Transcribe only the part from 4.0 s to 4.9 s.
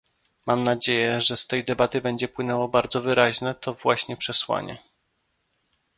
przesłanie